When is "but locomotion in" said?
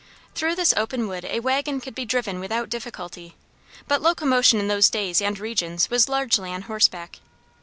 3.87-4.67